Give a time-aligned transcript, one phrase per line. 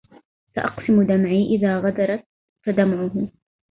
[0.55, 2.25] سأقسم دمعي إذ غدرت
[2.65, 3.27] فدمعة